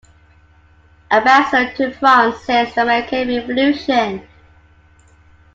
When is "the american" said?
2.73-3.27